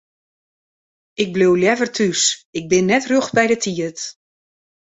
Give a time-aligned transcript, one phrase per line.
[1.21, 2.23] Ik bliuw leaver thús,
[2.57, 3.97] ik bin net rjocht by de tiid.